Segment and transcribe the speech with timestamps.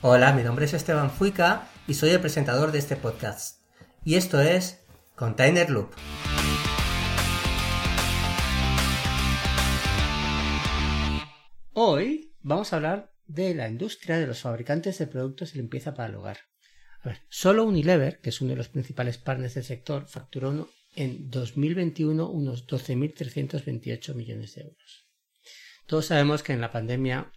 [0.00, 3.64] Hola, mi nombre es Esteban Fuica y soy el presentador de este podcast.
[4.04, 4.78] Y esto es
[5.16, 5.90] Container Loop.
[11.72, 16.10] Hoy vamos a hablar de la industria de los fabricantes de productos de limpieza para
[16.10, 16.38] el hogar.
[17.02, 21.28] A ver, solo Unilever, que es uno de los principales partners del sector, facturó en
[21.28, 25.08] 2021 unos 12.328 millones de euros.
[25.86, 27.32] Todos sabemos que en la pandemia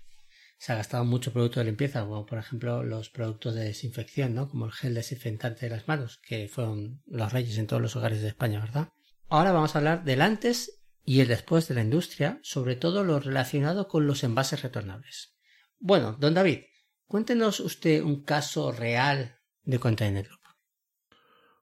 [0.62, 4.48] se ha gastado mucho producto de limpieza, como por ejemplo los productos de desinfección, ¿no?
[4.48, 8.22] Como el gel desinfectante de las manos, que fueron los reyes en todos los hogares
[8.22, 8.90] de España, ¿verdad?
[9.28, 13.20] Ahora vamos a hablar del antes y el después de la industria, sobre todo lo
[13.20, 15.36] relacionado con los envases retornables.
[15.80, 16.60] Bueno, don David,
[17.08, 20.42] cuéntenos usted un caso real de Container Loop.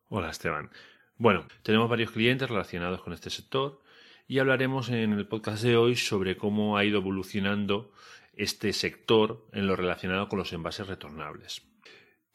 [0.09, 0.71] Hola, Esteban.
[1.15, 3.81] Bueno, tenemos varios clientes relacionados con este sector
[4.27, 7.93] y hablaremos en el podcast de hoy sobre cómo ha ido evolucionando
[8.39, 11.61] este sector en lo relacionado con los envases retornables.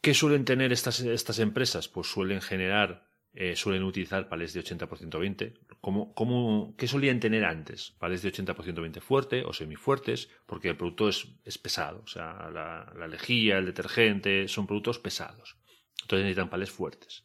[0.03, 1.89] ¿Qué suelen tener estas, estas empresas?
[1.89, 5.55] Pues suelen generar, eh, suelen utilizar palés de 80% 20.
[5.81, 7.93] ¿Cómo, qué solían tener antes?
[7.99, 12.03] Palés de 80% 20 fuerte o semifuertes, porque el producto es, es pesado.
[12.05, 15.57] O sea, la, la lejía, el detergente, son productos pesados.
[16.03, 17.25] Entonces necesitan palés fuertes.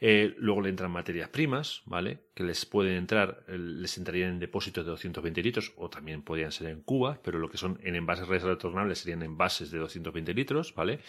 [0.00, 2.20] Eh, luego le entran materias primas, ¿vale?
[2.34, 6.68] Que les pueden entrar, les entrarían en depósitos de 220 litros o también podrían ser
[6.68, 11.00] en cubas, pero lo que son en envases retornables serían envases de 220 litros, ¿vale?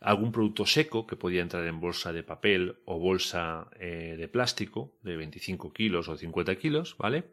[0.00, 4.96] Algún producto seco que podía entrar en bolsa de papel o bolsa eh, de plástico
[5.02, 7.24] de 25 kilos o 50 kilos, ¿vale?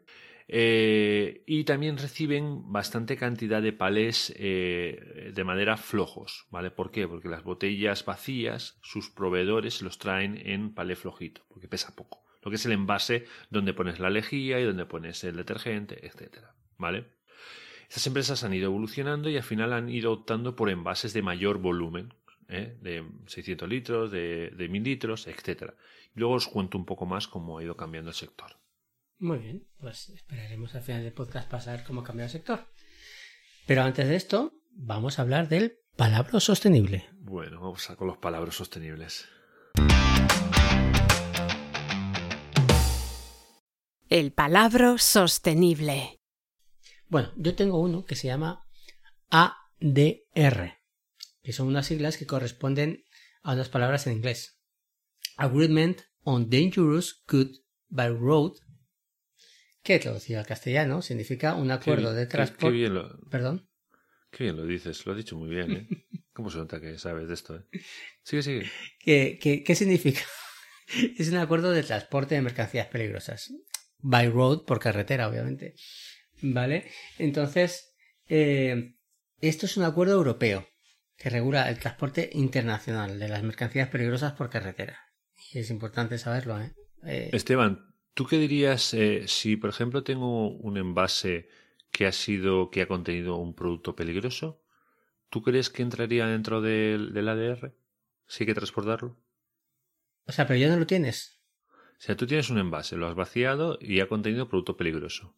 [0.48, 6.70] Eh, y también reciben bastante cantidad de palés eh, de madera flojos, ¿vale?
[6.70, 7.08] ¿Por qué?
[7.08, 12.24] Porque las botellas vacías, sus proveedores los traen en palé flojito, porque pesa poco.
[12.42, 16.54] Lo que es el envase donde pones la lejía y donde pones el detergente, etcétera,
[16.78, 17.06] ¿vale?
[17.88, 21.58] Estas empresas han ido evolucionando y al final han ido optando por envases de mayor
[21.58, 22.14] volumen,
[22.48, 22.76] ¿eh?
[22.80, 25.74] de 600 litros, de, de 1000 litros, etcétera.
[26.14, 28.56] Luego os cuento un poco más cómo ha ido cambiando el sector.
[29.18, 32.66] Muy bien, pues esperaremos al final del podcast para saber cómo cambia el sector.
[33.66, 37.08] Pero antes de esto, vamos a hablar del palabra sostenible.
[37.14, 39.26] Bueno, vamos a con los palabras sostenibles.
[44.10, 46.20] El palabra sostenible.
[47.08, 48.66] Bueno, yo tengo uno que se llama
[49.30, 50.74] ADR,
[51.42, 53.02] que son unas siglas que corresponden
[53.42, 54.60] a unas palabras en inglés.
[55.38, 57.56] Agreement on Dangerous Good
[57.88, 58.65] by Road
[59.86, 62.66] que traducido al castellano significa un acuerdo de transporte.
[62.66, 63.20] Qué, bien lo...
[63.30, 63.68] Perdón.
[64.32, 65.88] Qué bien lo dices, lo has dicho muy bien, ¿eh?
[66.32, 67.56] ¿Cómo se nota que sabes de esto?
[67.56, 67.80] Eh?
[68.24, 68.70] Sigue, sigue.
[68.98, 70.22] ¿Qué, qué, qué significa?
[71.18, 73.54] es un acuerdo de transporte de mercancías peligrosas.
[73.98, 75.74] By road, por carretera, obviamente.
[76.42, 76.90] ¿Vale?
[77.18, 77.94] Entonces,
[78.28, 78.96] eh,
[79.40, 80.66] esto es un acuerdo europeo
[81.16, 84.98] que regula el transporte internacional de las mercancías peligrosas por carretera.
[85.52, 86.74] Y es importante saberlo, ¿eh?
[87.04, 91.50] eh Esteban, ¿Tú qué dirías eh, si, por ejemplo, tengo un envase
[91.90, 94.58] que ha sido, que ha contenido un producto peligroso?
[95.28, 97.74] ¿Tú crees que entraría dentro del, ADR?
[98.26, 99.18] ¿Sí hay que transportarlo?
[100.24, 101.42] O sea, pero ya no lo tienes.
[101.68, 105.34] O sea, tú tienes un envase, lo has vaciado y ha contenido producto peligroso.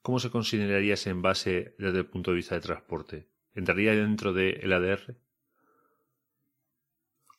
[0.00, 3.28] ¿Cómo se consideraría ese envase desde el punto de vista de transporte?
[3.54, 5.18] ¿Entraría dentro del ADR?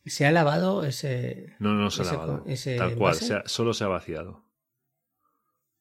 [0.05, 1.55] ¿Se ha lavado ese.?
[1.57, 2.45] No, no se ha lavado.
[2.77, 3.15] Tal cual,
[3.47, 4.46] solo se ha vaciado.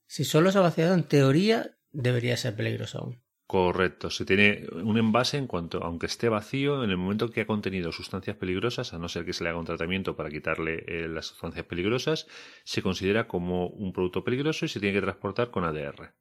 [0.06, 3.26] Si solo se ha vaciado, en teoría debería ser peligroso aún.
[3.47, 4.11] Correcto.
[4.11, 7.93] Se tiene un envase en cuanto, aunque esté vacío, en el momento que ha contenido
[7.93, 11.26] sustancias peligrosas, a no ser que se le haga un tratamiento para quitarle eh, las
[11.26, 12.26] sustancias peligrosas,
[12.64, 16.12] se considera como un producto peligroso y se tiene que transportar con ADR.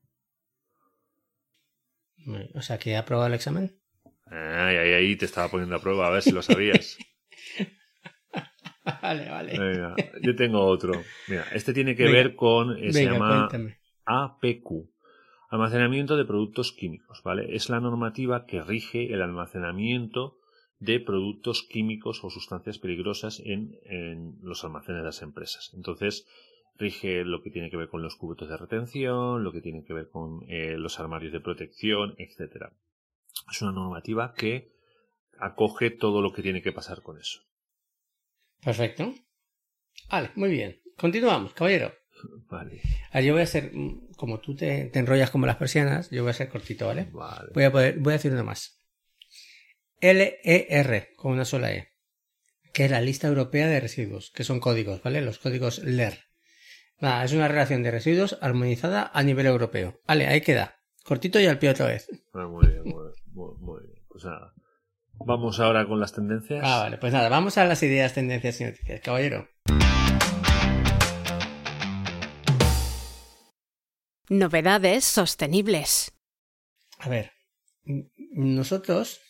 [2.53, 3.79] O sea, que ha aprobado el examen.
[4.27, 6.97] Ay, ahí, ahí te estaba poniendo a prueba a ver si lo sabías.
[9.01, 9.59] vale, vale.
[9.59, 10.93] Venga, yo tengo otro.
[11.27, 12.77] Mira, este tiene que ver con.
[12.77, 13.77] eh, se llama cuéntame.
[14.05, 14.89] APQ.
[15.49, 17.55] Almacenamiento de productos químicos, ¿vale?
[17.55, 20.37] Es la normativa que rige el almacenamiento
[20.79, 25.71] de productos químicos o sustancias peligrosas en, en los almacenes de las empresas.
[25.73, 26.27] Entonces,
[26.77, 29.93] rige lo que tiene que ver con los cubiertos de retención, lo que tiene que
[29.93, 32.73] ver con eh, los armarios de protección, etcétera.
[33.49, 34.71] Es una normativa que
[35.39, 37.41] acoge todo lo que tiene que pasar con eso.
[38.63, 39.13] Perfecto.
[40.09, 40.81] Vale, muy bien.
[40.97, 41.93] Continuamos, caballero.
[42.49, 42.81] Vale,
[43.11, 46.23] Ah, yo voy a hacer, mm, como tú te, te enrollas como las persianas, yo
[46.23, 47.07] voy a ser cortito, ¿vale?
[47.11, 47.49] vale.
[47.53, 48.79] Voy a, poder, voy a decir uno más.
[50.01, 51.89] LER, con una sola E,
[52.73, 55.21] que es la lista europea de residuos, que son códigos, ¿vale?
[55.21, 56.19] Los códigos LER.
[56.99, 59.99] Nada, es una relación de residuos armonizada a nivel europeo.
[60.07, 60.79] Vale, ahí queda.
[61.03, 62.07] Cortito y al pie otra vez.
[62.33, 63.99] Ah, muy bien, muy, muy- muy bien.
[64.07, 64.53] Pues nada.
[65.19, 66.61] Vamos ahora con las tendencias.
[66.63, 69.01] Ah, vale, pues nada, vamos a las ideas, tendencias y noticias.
[69.01, 69.47] Caballero.
[74.29, 76.11] Novedades sostenibles.
[76.99, 77.31] A ver,
[78.33, 79.21] nosotros,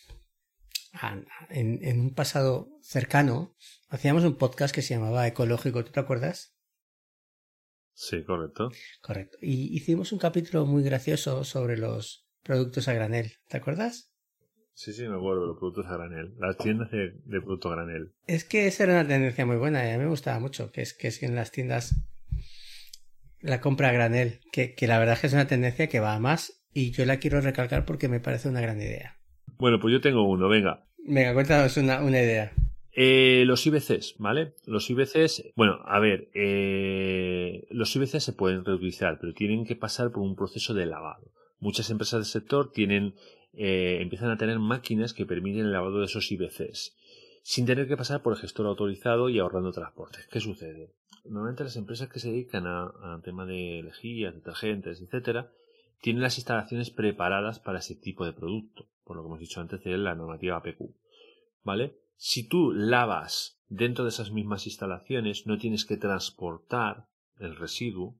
[1.50, 3.54] en, en un pasado cercano,
[3.88, 6.56] hacíamos un podcast que se llamaba Ecológico, ¿tú te acuerdas?
[7.94, 8.70] Sí, correcto.
[9.00, 9.38] Correcto.
[9.40, 14.12] Y hicimos un capítulo muy gracioso sobre los productos a granel, ¿te acuerdas?
[14.76, 16.34] Sí, sí, me acuerdo los productos a granel.
[16.38, 18.12] Las tiendas de, de producto a granel.
[18.26, 20.82] Es que esa era una tendencia muy buena y a mí me gustaba mucho, que
[20.82, 21.96] es que es que en las tiendas
[23.40, 26.14] la compra a granel, que, que la verdad es que es una tendencia que va
[26.14, 29.16] a más y yo la quiero recalcar porque me parece una gran idea.
[29.56, 30.84] Bueno, pues yo tengo uno, venga.
[30.98, 32.52] Venga, cuéntanos una, una idea.
[32.92, 34.54] Eh, los IBCs, ¿vale?
[34.66, 40.10] Los IBCs, bueno, a ver, eh, los IBCs se pueden reutilizar, pero tienen que pasar
[40.10, 41.32] por un proceso de lavado.
[41.60, 43.14] Muchas empresas del sector tienen,
[43.56, 46.94] eh, empiezan a tener máquinas que permiten el lavado de esos IBCs,
[47.42, 50.26] sin tener que pasar por el gestor autorizado y ahorrando transportes.
[50.28, 50.92] ¿Qué sucede?
[51.24, 55.50] Normalmente las empresas que se dedican a, a tema de lejías, detergentes, etcétera,
[56.00, 59.82] tienen las instalaciones preparadas para ese tipo de producto, por lo que hemos dicho antes
[59.82, 60.82] de la normativa APQ.
[61.64, 61.96] ¿Vale?
[62.16, 68.16] Si tú lavas dentro de esas mismas instalaciones, no tienes que transportar el residuo,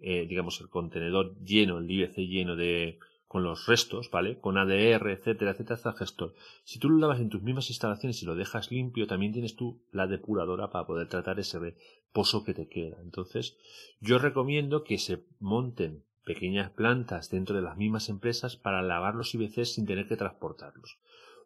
[0.00, 4.40] eh, digamos el contenedor lleno, el IBC lleno de con los restos, ¿vale?
[4.40, 6.34] Con ADR, etcétera, etcétera, hasta gestor.
[6.64, 9.82] Si tú lo lavas en tus mismas instalaciones y lo dejas limpio, también tienes tú
[9.92, 11.76] la depuradora para poder tratar ese
[12.12, 12.96] pozo que te queda.
[13.02, 13.58] Entonces,
[14.00, 19.34] yo recomiendo que se monten pequeñas plantas dentro de las mismas empresas para lavar los
[19.34, 20.98] IBCs sin tener que transportarlos.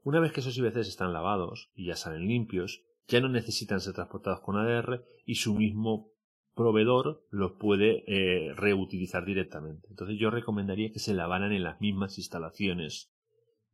[0.04, 3.94] Una vez que esos IBCs están lavados y ya salen limpios, ya no necesitan ser
[3.94, 6.12] transportados con ADR y su mismo
[6.54, 9.88] proveedor los puede eh, reutilizar directamente.
[9.90, 13.12] Entonces yo recomendaría que se lavaran en las mismas instalaciones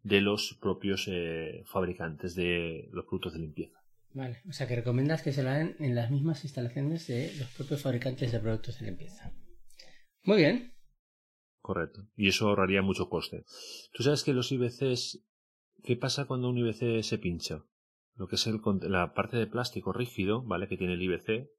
[0.03, 3.79] de los propios eh, fabricantes de los productos de limpieza.
[4.15, 7.49] Vale, o sea que recomiendas que se la den en las mismas instalaciones de los
[7.51, 9.33] propios fabricantes de productos de limpieza.
[10.25, 10.73] Muy bien.
[11.61, 12.09] Correcto.
[12.17, 13.45] Y eso ahorraría mucho coste.
[13.93, 15.25] Tú sabes que los IBCs,
[15.85, 17.65] ¿qué pasa cuando un IBC se pincha?
[18.15, 20.69] Lo que es el, la parte de plástico rígido, ¿vale?
[20.69, 21.51] Que tiene el IBC.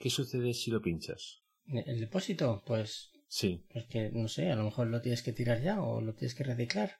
[0.00, 1.42] ¿Qué sucede si lo pinchas?
[1.66, 2.62] ¿El depósito?
[2.66, 3.12] Pues.
[3.28, 3.66] Sí.
[3.70, 6.34] Pues que no sé, a lo mejor lo tienes que tirar ya o lo tienes
[6.34, 6.92] que reciclar.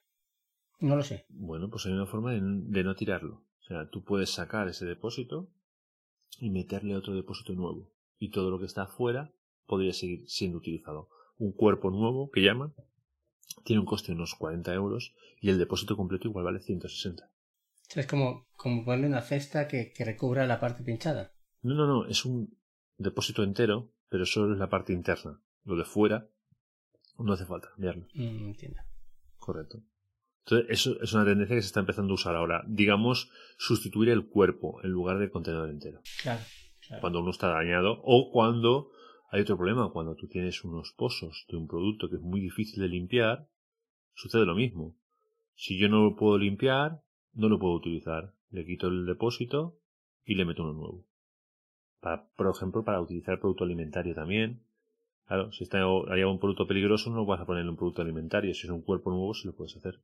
[0.81, 1.25] No lo sé.
[1.31, 3.47] Bueno, pues hay una forma de, de no tirarlo.
[3.61, 5.51] O sea, tú puedes sacar ese depósito
[6.39, 7.91] y meterle otro depósito nuevo.
[8.19, 9.33] Y todo lo que está afuera
[9.65, 11.09] podría seguir siendo utilizado.
[11.39, 12.75] Un cuerpo nuevo, que llaman,
[13.65, 17.33] tiene un coste de unos 40 euros y el depósito completo igual vale 160.
[17.97, 21.33] Es como, como ponerle una cesta que, que recubra la parte pinchada.
[21.63, 22.60] No, no, no, es un
[23.03, 25.41] depósito entero, pero solo es la parte interna.
[25.65, 26.29] Lo de fuera
[27.19, 28.07] no hace falta cambiarlo.
[28.15, 28.81] Mm, entiendo.
[29.37, 29.83] Correcto.
[30.45, 32.65] Entonces, eso es una tendencia que se está empezando a usar ahora.
[32.67, 36.01] Digamos, sustituir el cuerpo en lugar del contenedor entero.
[36.23, 36.41] Claro,
[36.87, 37.01] claro.
[37.01, 38.91] Cuando uno está dañado o cuando
[39.31, 39.91] hay otro problema.
[39.91, 43.49] Cuando tú tienes unos pozos de un producto que es muy difícil de limpiar,
[44.15, 44.97] sucede lo mismo.
[45.55, 47.03] Si yo no lo puedo limpiar,
[47.33, 48.35] no lo puedo utilizar.
[48.51, 49.79] Le quito el depósito
[50.25, 51.07] y le meto uno nuevo.
[52.01, 54.63] Para, por ejemplo, para utilizar producto alimentario también.
[55.27, 58.53] Claro, si está hay un producto peligroso, no vas a ponerle un producto alimentario.
[58.55, 60.01] Si es un cuerpo nuevo, sí lo puedes hacer.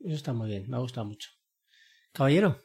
[0.00, 1.30] Eso está muy bien, me ha gustado mucho.
[2.12, 2.58] Caballero,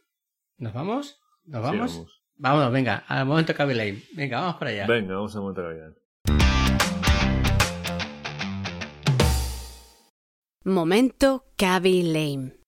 [0.58, 1.20] ¿nos vamos?
[1.46, 1.92] ¿Nos vamos?
[1.92, 2.24] Sí, vamos.
[2.36, 4.04] Vámonos, venga, al momento Lane.
[4.14, 4.88] Venga, vamos para allá.
[4.88, 5.96] Venga, vamos a montar Cavidad.
[10.64, 12.59] Momento Lame.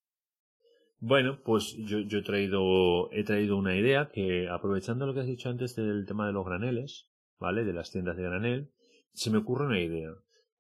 [1.04, 5.26] Bueno, pues yo, yo he traído he traído una idea que aprovechando lo que has
[5.26, 7.66] dicho antes del tema de los graneles, ¿vale?
[7.66, 8.72] De las tiendas de granel,
[9.12, 10.12] se me ocurre una idea.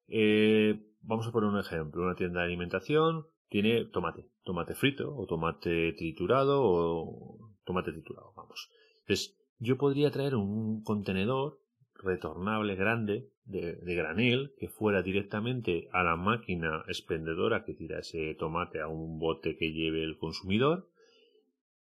[0.07, 5.27] Eh, vamos a poner un ejemplo, una tienda de alimentación tiene tomate, tomate frito o
[5.27, 8.71] tomate triturado o tomate triturado, vamos.
[9.01, 11.60] Entonces, yo podría traer un contenedor
[12.03, 18.79] retornable grande de, granel que fuera directamente a la máquina expendedora que tira ese tomate
[18.79, 20.88] a un bote que lleve el consumidor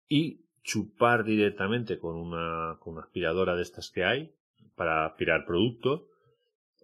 [0.08, 4.32] y chupar directamente con una, con una aspiradora de estas que hay
[4.76, 6.08] para aspirar producto,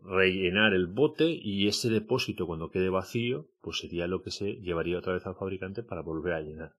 [0.02, 4.99] rellenar el bote y ese depósito cuando quede vacío pues sería lo que se llevaría
[4.99, 6.75] otra vez al fabricante para volver a llenar.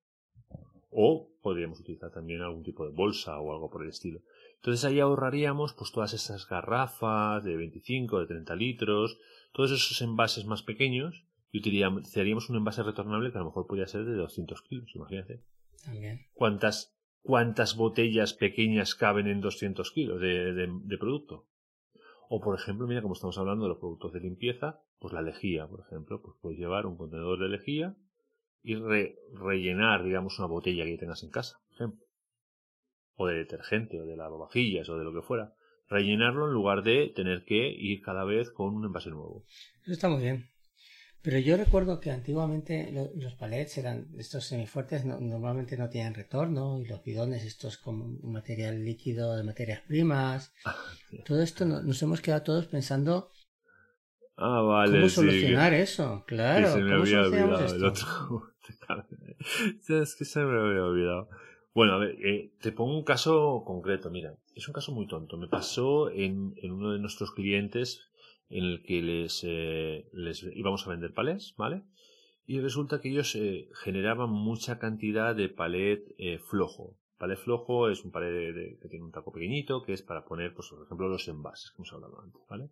[0.91, 4.21] O podríamos utilizar también algún tipo de bolsa o algo por el estilo.
[4.55, 9.17] Entonces ahí ahorraríamos pues todas esas garrafas de 25, de 30 litros,
[9.53, 13.87] todos esos envases más pequeños y utilizaríamos un envase retornable que a lo mejor podría
[13.87, 15.43] ser de 200 kilos, imagínate.
[15.83, 16.25] También.
[16.33, 21.47] ¿Cuántas, cuántas botellas pequeñas caben en 200 kilos de, de, producto?
[22.27, 25.65] O, por ejemplo, mira, como estamos hablando de los productos de limpieza, pues la lejía,
[25.67, 27.95] por ejemplo, pues puedes llevar un contenedor de lejía
[28.61, 32.09] y rellenar, digamos, una botella que tengas en casa, por ejemplo
[33.19, 35.53] o de detergente o de lavavajillas o de lo que fuera,
[35.89, 39.43] rellenarlo en lugar de tener que ir cada vez con un envase nuevo.
[39.83, 40.47] Eso está muy bien.
[41.21, 46.85] Pero yo recuerdo que antiguamente los palets eran estos semifuertes, normalmente no tenían retorno y
[46.85, 50.53] los bidones estos con material líquido de materias primas.
[51.25, 53.31] Todo esto nos hemos quedado todos pensando
[54.39, 56.23] ah, vale, cómo solucionar eso.
[56.27, 58.07] Claro, se me había olvidado el otro.
[59.87, 61.29] es que se me había olvidado.
[61.73, 64.09] Bueno, a ver, eh, te pongo un caso concreto.
[64.09, 65.37] Mira, es un caso muy tonto.
[65.37, 68.09] Me pasó en, en uno de nuestros clientes
[68.49, 71.83] en el que les, eh, les íbamos a vender palés, ¿vale?
[72.45, 76.97] Y resulta que ellos eh, generaban mucha cantidad de palet eh, flojo.
[77.19, 80.69] Palet flojo es un palet que tiene un taco pequeñito, que es para poner, pues,
[80.69, 82.69] por ejemplo, los envases que hemos hablado antes, ¿vale?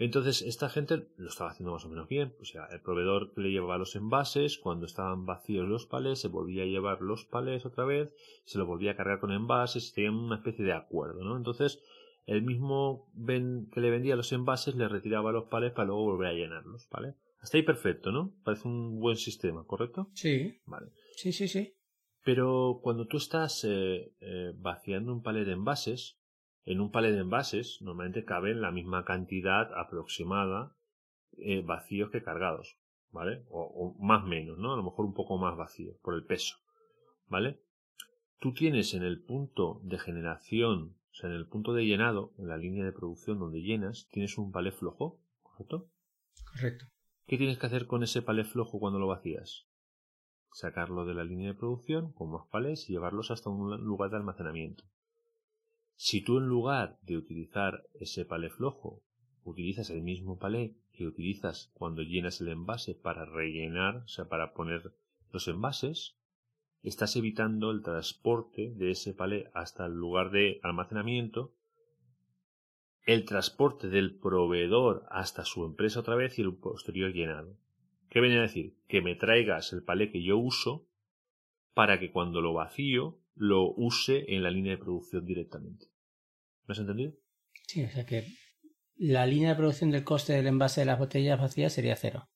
[0.00, 2.34] Entonces, esta gente lo estaba haciendo más o menos bien.
[2.40, 6.62] O sea, el proveedor le llevaba los envases, cuando estaban vacíos los palés, se volvía
[6.62, 8.14] a llevar los palés otra vez,
[8.46, 11.36] se los volvía a cargar con envases, tenían una especie de acuerdo, ¿no?
[11.36, 11.82] Entonces,
[12.24, 16.32] el mismo que le vendía los envases le retiraba los palés para luego volver a
[16.32, 17.16] llenarlos, ¿vale?
[17.38, 18.32] Hasta ahí perfecto, ¿no?
[18.42, 20.08] Parece un buen sistema, ¿correcto?
[20.14, 20.60] Sí.
[20.64, 20.92] Vale.
[21.16, 21.74] Sí, sí, sí.
[22.24, 26.19] Pero cuando tú estás eh, eh, vaciando un palé de envases,
[26.64, 30.76] en un palé de envases normalmente caben la misma cantidad aproximada
[31.38, 32.78] eh, vacíos que cargados,
[33.10, 33.44] ¿vale?
[33.48, 34.72] O, o más menos, ¿no?
[34.72, 36.56] A lo mejor un poco más vacío por el peso,
[37.26, 37.60] ¿vale?
[38.38, 42.48] Tú tienes en el punto de generación, o sea, en el punto de llenado, en
[42.48, 45.90] la línea de producción donde llenas, tienes un palé flojo, ¿correcto?
[46.52, 46.86] Correcto.
[47.26, 49.66] ¿Qué tienes que hacer con ese palé flojo cuando lo vacías?
[50.52, 54.16] Sacarlo de la línea de producción con más palés y llevarlos hasta un lugar de
[54.16, 54.84] almacenamiento.
[56.02, 59.02] Si tú en lugar de utilizar ese palé flojo,
[59.44, 64.54] utilizas el mismo palé que utilizas cuando llenas el envase para rellenar, o sea, para
[64.54, 64.94] poner
[65.30, 66.16] los envases,
[66.82, 71.52] estás evitando el transporte de ese palé hasta el lugar de almacenamiento,
[73.02, 77.58] el transporte del proveedor hasta su empresa otra vez y el posterior llenado.
[78.08, 78.74] ¿Qué viene a decir?
[78.88, 80.88] Que me traigas el palé que yo uso
[81.74, 85.89] para que cuando lo vacío lo use en la línea de producción directamente.
[86.66, 87.12] ¿Me has entendido?
[87.66, 88.26] Sí, o sea que
[88.96, 92.28] la línea de producción del coste del envase de las botellas vacías sería cero.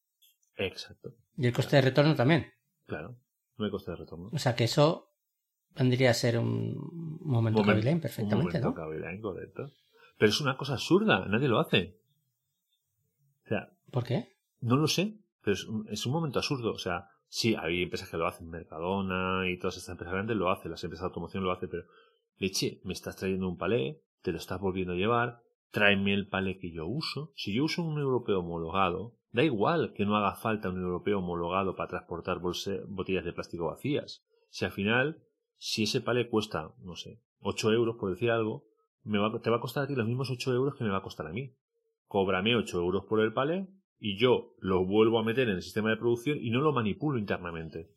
[0.57, 1.15] Exacto.
[1.37, 2.53] Y el coste de retorno también.
[2.87, 3.17] Claro,
[3.59, 4.31] no hay coste de retorno.
[4.33, 5.13] O sea que eso
[5.75, 9.23] vendría a ser un momento Moment, perfectamente, un momento ¿no?
[9.23, 9.73] correcto.
[10.17, 11.99] Pero es una cosa absurda, nadie lo hace.
[13.45, 14.37] O sea, ¿Por qué?
[14.61, 16.73] No lo sé, pero es un, es un momento absurdo.
[16.73, 20.53] O sea, Sí, hay empresas que lo hacen, Mercadona y todas estas empresas grandes lo
[20.53, 21.83] hacen, las empresas de automoción lo hacen, pero
[22.39, 26.59] leche, me estás trayendo un palé, te lo estás volviendo a llevar, tráeme el palé
[26.59, 27.33] que yo uso.
[27.37, 31.77] Si yo uso un europeo homologado, da igual que no haga falta un europeo homologado
[31.77, 34.25] para transportar botellas de plástico vacías.
[34.49, 35.23] Si al final,
[35.59, 38.65] si ese palé cuesta, no sé, 8 euros por decir algo,
[39.03, 40.99] me va, te va a costar a ti los mismos 8 euros que me va
[40.99, 41.55] a costar a mí.
[42.07, 45.91] Cóbrame 8 euros por el palé y yo lo vuelvo a meter en el sistema
[45.91, 47.91] de producción y no lo manipulo internamente.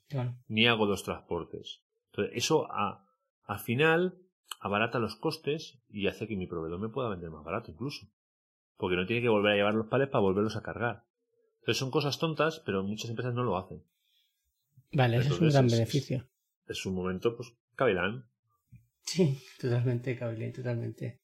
[0.50, 1.84] Ni hago dos transportes.
[2.12, 3.06] Entonces, eso a,
[3.46, 4.18] al final
[4.60, 8.08] abarata los costes y hace que mi proveedor me pueda vender más barato incluso.
[8.78, 11.04] Porque no tiene que volver a llevar los palets para volverlos a cargar.
[11.60, 13.84] Entonces son cosas tontas, pero muchas empresas no lo hacen.
[14.94, 16.26] Vale, eso es un gran beneficio.
[16.68, 18.26] Es, un momento, pues, cavilán.
[19.02, 21.20] Sí, totalmente, cavilán, totalmente.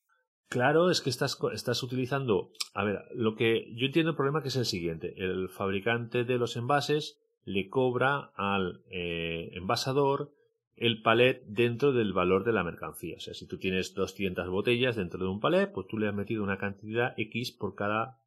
[0.49, 2.51] Claro, es que estás, estás utilizando.
[2.73, 6.37] A ver, lo que yo entiendo el problema que es el siguiente: el fabricante de
[6.37, 10.33] los envases le cobra al eh, envasador
[10.75, 13.17] el palet dentro del valor de la mercancía.
[13.17, 16.15] O sea, si tú tienes 200 botellas dentro de un palet, pues tú le has
[16.15, 18.19] metido una cantidad X por cada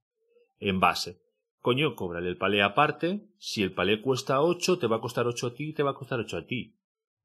[0.58, 1.20] envase.
[1.60, 3.28] coño, cóbrale el palé aparte.
[3.38, 5.90] Si el palé cuesta 8, te va a costar 8 a ti y te va
[5.90, 6.78] a costar 8 a ti.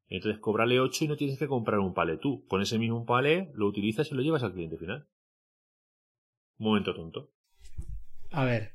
[0.07, 2.45] Entonces, cóbrale 8 y no tienes que comprar un palé tú.
[2.47, 5.07] Con ese mismo palé lo utilizas y lo llevas al cliente final.
[6.57, 7.31] Momento tonto.
[8.31, 8.73] A ver,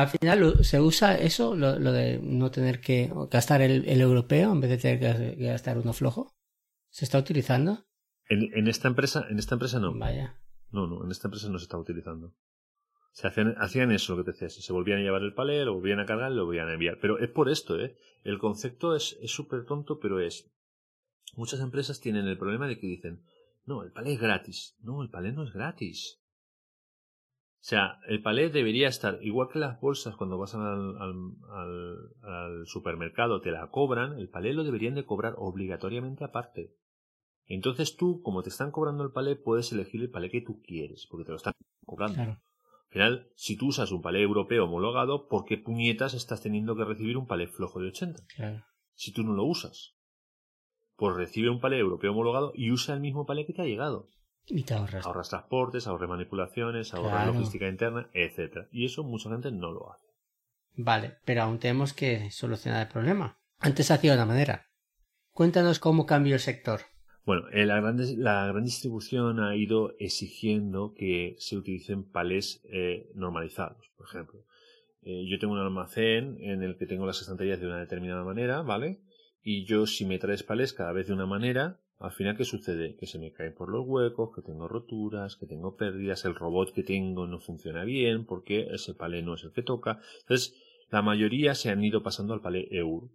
[0.00, 4.70] al final se usa eso, lo, de no tener que gastar el, europeo en vez
[4.70, 6.34] de tener que gastar uno flojo.
[6.90, 7.86] ¿Se está utilizando?
[8.28, 9.96] En, esta empresa, en esta empresa no.
[9.98, 10.38] Vaya.
[10.70, 12.34] No, no, en esta empresa no se está utilizando.
[13.12, 15.74] Se hacían, hacían eso lo que te decía, se volvían a llevar el palé, lo
[15.74, 16.98] volvían a cargar y lo volvían a enviar.
[17.00, 17.96] Pero es por esto, ¿eh?
[18.24, 20.50] El concepto es súper tonto, pero es.
[21.34, 23.22] Muchas empresas tienen el problema de que dicen,
[23.64, 24.76] no, el palé es gratis.
[24.80, 26.20] No, el palé no es gratis.
[27.58, 33.40] O sea, el palé debería estar, igual que las bolsas cuando vas al, al, supermercado
[33.40, 36.76] te la cobran, el palé lo deberían de cobrar obligatoriamente aparte.
[37.46, 41.06] Entonces tú, como te están cobrando el palé, puedes elegir el palé que tú quieres,
[41.10, 42.20] porque te lo están cobrando.
[42.22, 42.38] Al
[42.88, 47.16] final, si tú usas un palé europeo homologado, ¿por qué puñetas estás teniendo que recibir
[47.16, 48.22] un palé flojo de 80?
[48.94, 49.96] Si tú no lo usas.
[50.94, 54.08] Pues recibe un palé europeo homologado y usa el mismo palé que te ha llegado.
[54.48, 55.04] Y te ahorras.
[55.04, 58.68] Ahorras transportes, ahorras manipulaciones, ahorras logística interna, etcétera.
[58.70, 60.06] Y eso mucha gente no lo hace.
[60.76, 63.38] Vale, pero aún tenemos que solucionar el problema.
[63.58, 64.66] Antes hacía de una manera.
[65.32, 66.80] Cuéntanos cómo cambió el sector.
[67.24, 73.10] Bueno, eh, la, gran, la gran distribución ha ido exigiendo que se utilicen palés eh,
[73.14, 74.44] normalizados, por ejemplo.
[75.02, 78.62] Eh, yo tengo un almacén en el que tengo las estanterías de una determinada manera,
[78.62, 79.00] ¿vale?
[79.42, 82.96] Y yo si me traes palés cada vez de una manera, al final, ¿qué sucede?
[82.96, 86.72] Que se me caen por los huecos, que tengo roturas, que tengo pérdidas, el robot
[86.74, 90.00] que tengo no funciona bien porque ese palé no es el que toca.
[90.20, 90.54] Entonces,
[90.90, 93.10] la mayoría se han ido pasando al palé euro,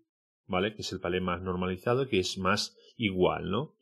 [0.47, 0.73] ¿vale?
[0.73, 3.75] Que es el palé más normalizado, que es más igual, ¿no?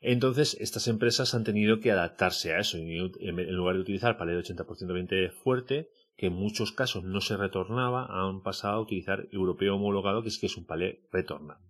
[0.00, 2.78] Entonces, estas empresas han tenido que adaptarse a eso.
[2.78, 7.36] En lugar de utilizar palé de 80% 20 fuerte, que en muchos casos no se
[7.36, 11.66] retornaba, han pasado a utilizar europeo homologado, que es que es un palé retornable.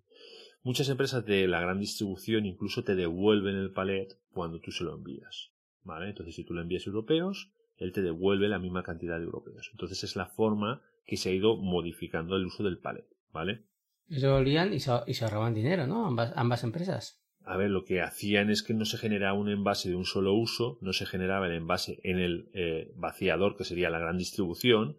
[0.66, 4.96] Muchas empresas de la gran distribución incluso te devuelven el palet cuando tú se lo
[4.96, 5.52] envías.
[5.84, 6.08] ¿Vale?
[6.08, 9.68] Entonces, si tú lo envías europeos, él te devuelve la misma cantidad de europeos.
[9.70, 13.06] Entonces, es la forma que se ha ido modificando el uso del palet.
[13.32, 13.62] ¿Vale?
[14.08, 16.04] Y se volvían y se, ahorraban dinero, ¿no?
[16.04, 17.22] Ambas, empresas.
[17.44, 20.34] A ver, lo que hacían es que no se generaba un envase de un solo
[20.34, 24.96] uso, no se generaba el envase en el eh, vaciador, que sería la gran distribución,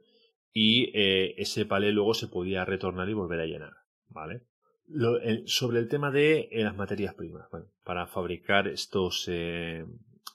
[0.54, 3.74] y eh, ese palé luego se podía retornar y volver a llenar.
[4.08, 4.47] ¿Vale?
[5.46, 7.50] Sobre el tema de eh, las materias primas.
[7.52, 9.86] Bueno, para fabricar estos, eh,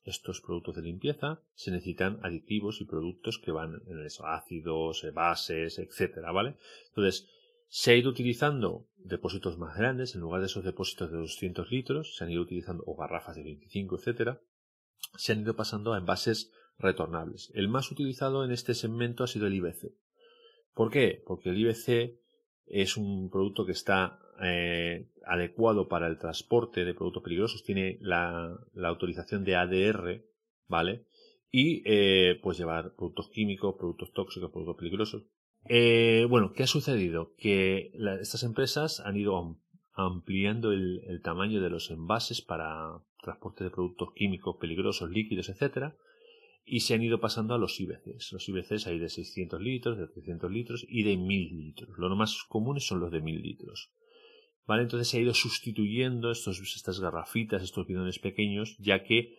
[0.04, 5.10] estos productos de limpieza se necesitan aditivos y productos que van en eso, ácidos, eh,
[5.10, 6.56] bases, etcétera, ¿vale?
[6.88, 7.28] Entonces,
[7.68, 12.16] se ha ido utilizando depósitos más grandes, en lugar de esos depósitos de 200 litros,
[12.16, 14.40] se han ido utilizando, o garrafas de 25, etcétera,
[15.16, 17.50] se han ido pasando a envases retornables.
[17.54, 19.94] El más utilizado en este segmento ha sido el IBC.
[20.74, 21.22] ¿Por qué?
[21.26, 22.18] Porque el IBC
[22.66, 28.58] es un producto que está eh, adecuado para el transporte de productos peligrosos, tiene la,
[28.74, 30.24] autorización de ADR,
[30.66, 31.04] ¿vale?
[31.50, 35.22] Y eh, pues llevar productos químicos, productos tóxicos, productos peligrosos.
[35.68, 37.34] Eh, bueno, ¿qué ha sucedido?
[37.36, 39.58] Que estas empresas han ido
[39.94, 45.94] ampliando el, el, tamaño de los envases para transporte de productos químicos peligrosos, líquidos, etcétera,
[46.64, 48.32] y se han ido pasando a los IBCs.
[48.32, 51.98] Los IBCs hay de 600 litros, de 300 litros y de 1000 litros.
[51.98, 53.92] Los más comunes son los de 1000 litros.
[54.66, 54.82] ¿Vale?
[54.82, 59.36] Entonces se ha ido sustituyendo estos, estas garrafitas, estos bidones pequeños, ya que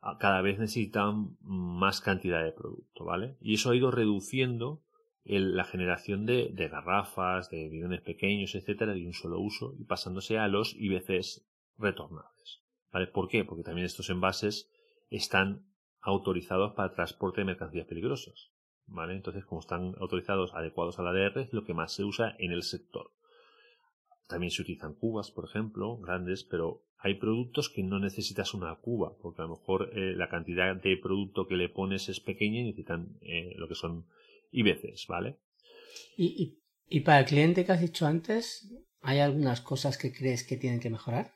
[0.00, 3.36] ah, cada vez necesitan más cantidad de producto, ¿vale?
[3.40, 4.82] Y eso ha ido reduciendo
[5.24, 10.38] la generación de, de, garrafas, de bidones pequeños, etcétera, de un solo uso y pasándose
[10.38, 11.46] a los IBCs
[11.78, 12.62] retornables.
[12.92, 13.06] ¿Vale?
[13.06, 13.44] ¿Por qué?
[13.44, 14.68] Porque también estos envases
[15.10, 15.66] están
[16.00, 18.50] autorizados para transporte de mercancías peligrosas.
[18.86, 19.14] ¿Vale?
[19.14, 22.50] Entonces, como están autorizados adecuados a la ADR, es lo que más se usa en
[22.50, 23.12] el sector.
[24.30, 29.16] También se utilizan cubas, por ejemplo, grandes, pero hay productos que no necesitas una cuba,
[29.20, 32.64] porque a lo mejor eh, la cantidad de producto que le pones es pequeña y
[32.64, 34.06] necesitan eh, lo que son
[34.52, 35.38] IBCs, ¿vale?
[36.16, 40.56] ¿Y, y para el cliente que has dicho antes, ¿hay algunas cosas que crees que
[40.56, 41.34] tienen que mejorar?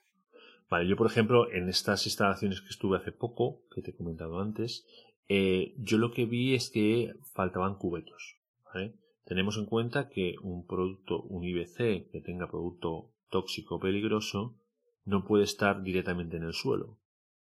[0.70, 4.40] Vale, yo por ejemplo, en estas instalaciones que estuve hace poco, que te he comentado
[4.40, 4.86] antes,
[5.28, 8.36] eh, yo lo que vi es que faltaban cubetos.
[8.72, 8.94] ¿vale?
[9.24, 14.58] Tenemos en cuenta que un producto, un IBC que tenga producto tóxico peligroso,
[15.04, 16.98] no puede estar directamente en el suelo.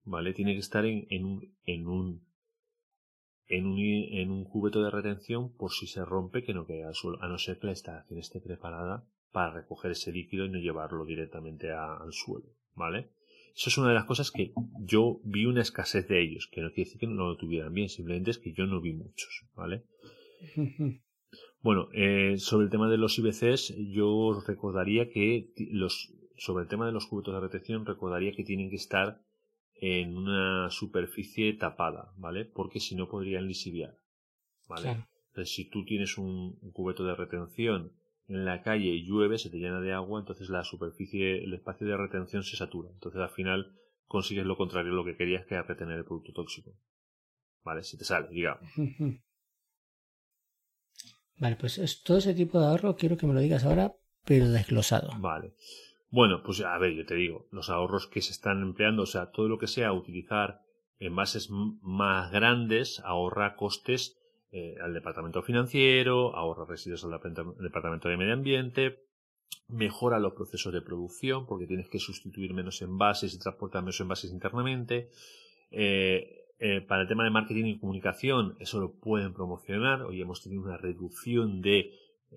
[0.03, 0.33] ¿Vale?
[0.33, 2.27] Tiene que estar en, en, un, en, un,
[3.47, 6.95] en, un, en un cubeto de retención por si se rompe que no caiga al
[6.95, 10.59] suelo, a no ser que la instalación esté preparada para recoger ese líquido y no
[10.59, 12.55] llevarlo directamente al suelo.
[12.75, 13.09] ¿vale?
[13.55, 16.69] Eso es una de las cosas que yo vi una escasez de ellos, que no
[16.69, 19.85] quiere decir que no lo tuvieran bien, simplemente es que yo no vi muchos, ¿vale?
[21.61, 26.85] Bueno, eh, sobre el tema de los IBCs, yo recordaría que los, sobre el tema
[26.85, 29.21] de los cubetos de retención, recordaría que tienen que estar
[29.75, 32.45] en una superficie tapada, ¿vale?
[32.45, 33.97] Porque si no podrían lisiviar,
[34.67, 35.05] ¿vale?
[35.29, 37.91] Entonces, si tú tienes un, cubeto de retención
[38.27, 41.85] en la calle y llueve, se te llena de agua, entonces la superficie, el espacio
[41.87, 42.89] de retención se satura.
[42.93, 46.71] Entonces, al final consigues lo contrario lo que querías, que era retener el producto tóxico.
[47.63, 47.83] ¿Vale?
[47.83, 48.61] Si te sale, digamos.
[51.37, 53.93] Vale, pues todo ese tipo de ahorro quiero que me lo digas ahora,
[54.23, 55.09] pero desglosado.
[55.19, 55.53] Vale.
[56.09, 59.31] Bueno, pues a ver, yo te digo, los ahorros que se están empleando, o sea,
[59.31, 60.61] todo lo que sea utilizar
[60.99, 64.17] envases más grandes ahorra costes
[64.51, 67.19] eh, al departamento financiero, ahorra residuos al
[67.59, 69.05] departamento de medio ambiente,
[69.67, 74.31] mejora los procesos de producción porque tienes que sustituir menos envases y transportar menos envases
[74.31, 75.09] internamente.
[75.71, 80.03] Eh, eh, para el tema de marketing y comunicación, eso lo pueden promocionar.
[80.03, 81.91] Hoy hemos tenido una reducción de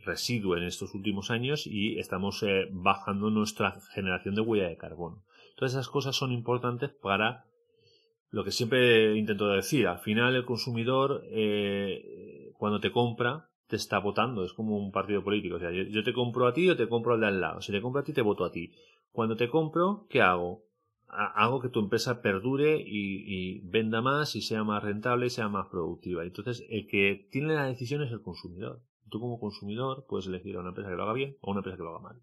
[0.05, 5.25] residuo en estos últimos años y estamos eh, bajando nuestra generación de huella de carbono.
[5.57, 7.45] Todas esas cosas son importantes para
[8.31, 9.87] lo que siempre intento decir.
[9.87, 15.23] Al final el consumidor eh, cuando te compra te está votando, es como un partido
[15.23, 15.57] político.
[15.57, 17.61] O sea, yo, te compro a ti o te compro al de al lado.
[17.61, 18.73] Si te compro a ti, te voto a ti.
[19.13, 20.63] Cuando te compro, ¿qué hago?
[21.09, 25.49] Hago que tu empresa perdure y, y, venda más y sea más rentable y sea
[25.49, 26.25] más productiva.
[26.25, 28.83] Entonces, el que tiene la decisión es el consumidor.
[29.09, 31.61] Tú como consumidor puedes elegir a una empresa que lo haga bien o a una
[31.61, 32.23] empresa que lo haga mal.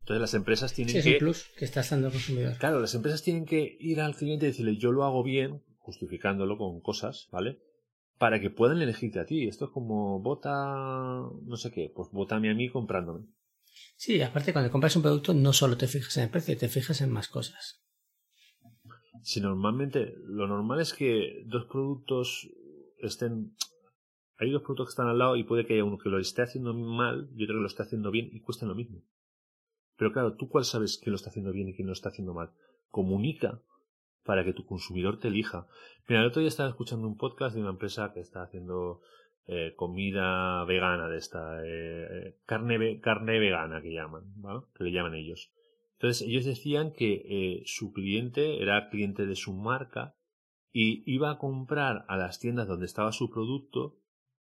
[0.00, 1.12] Entonces las empresas tienen sí, es que...
[1.12, 2.58] Un plus que estás dando al consumidor.
[2.58, 6.58] Claro, las empresas tienen que ir al cliente y decirle yo lo hago bien, justificándolo
[6.58, 7.60] con cosas, ¿vale?
[8.18, 9.46] Para que puedan elegirte a ti.
[9.46, 13.26] Esto es como vota no sé qué, pues votame a mí comprándome.
[14.04, 17.00] Sí, aparte cuando compras un producto no solo te fijas en el precio, te fijas
[17.02, 17.84] en más cosas.
[19.22, 22.48] Si normalmente, lo normal es que dos productos
[22.98, 23.54] estén
[24.38, 26.42] hay dos productos que están al lado y puede que haya uno que lo esté
[26.42, 29.04] haciendo mal y otro que lo esté haciendo bien y cuesten lo mismo.
[29.96, 32.34] Pero claro, ¿tú cuál sabes quién lo está haciendo bien y quién lo está haciendo
[32.34, 32.50] mal?
[32.90, 33.62] Comunica
[34.24, 35.68] para que tu consumidor te elija.
[36.08, 39.00] Mira, el otro día estaba escuchando un podcast de una empresa que está haciendo
[39.46, 44.60] eh, comida vegana de esta, eh, eh, carne, carne vegana que llaman, ¿vale?
[44.76, 45.50] Que le llaman ellos.
[45.94, 50.16] Entonces ellos decían que su cliente era cliente de su marca
[50.72, 53.98] y iba a comprar a las tiendas donde estaba su producto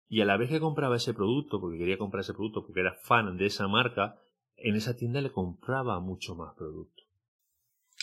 [0.07, 2.93] y a la vez que compraba ese producto, porque quería comprar ese producto, porque era
[2.93, 4.19] fan de esa marca,
[4.57, 7.03] en esa tienda le compraba mucho más producto.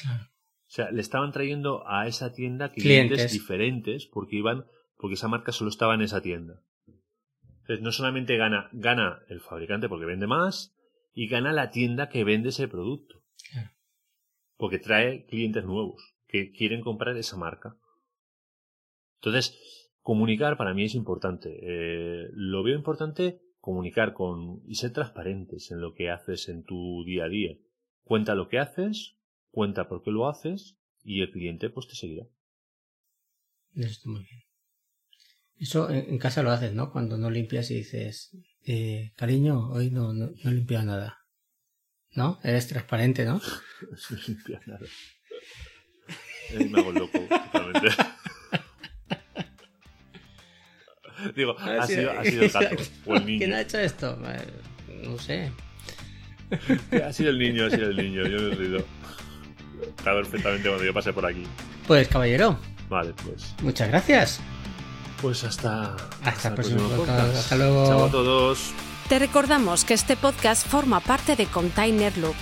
[0.04, 4.64] O sea, le estaban trayendo a esa tienda clientes, diferentes porque iban,
[4.96, 6.62] porque esa marca solo estaba en esa tienda.
[7.62, 10.76] Entonces, no solamente gana, gana el fabricante porque vende más,
[11.14, 13.22] y gana la tienda que vende ese producto.
[14.56, 17.76] Porque trae clientes nuevos que quieren comprar esa marca.
[19.16, 19.58] Entonces,
[20.02, 21.60] Comunicar para mí es importante.
[21.62, 27.04] Eh, lo veo importante comunicar con y ser transparentes en lo que haces en tu
[27.04, 27.56] día a día.
[28.02, 29.16] Cuenta lo que haces,
[29.52, 32.26] cuenta por qué lo haces y el cliente pues te seguirá.
[33.76, 34.42] Eso muy bien.
[35.62, 36.90] Eso en, casa lo haces, ¿no?
[36.90, 41.20] Cuando no limpias y dices, eh, cariño, hoy no, no, no he limpiado nada.
[42.14, 42.40] ¿No?
[42.42, 43.40] Eres transparente, ¿no?
[44.10, 44.80] no limpia nada.
[46.68, 47.90] me hago loco, totalmente.
[51.36, 53.38] Digo, ha, sido, ha sido el gato o el niño.
[53.38, 54.18] ¿Quién ha hecho esto?
[55.04, 55.52] No sé.
[57.04, 58.26] Ha sido el niño, ha sido el niño.
[58.26, 58.84] Yo me he reído.
[59.96, 61.44] Está perfectamente cuando yo pasé por aquí.
[61.86, 62.58] Pues, caballero.
[62.88, 63.54] Vale, pues.
[63.62, 64.40] Muchas gracias.
[65.22, 65.96] Pues hasta.
[66.24, 67.36] Hasta, el próximo podcast.
[67.36, 67.86] Hasta luego.
[67.86, 68.72] Chao a todos.
[69.08, 72.34] Te recordamos que este podcast forma parte de Container Loop.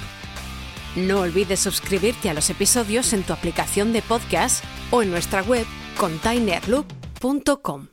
[0.97, 5.67] No olvides suscribirte a los episodios en tu aplicación de podcast o en nuestra web
[5.99, 7.90] containerloop.com.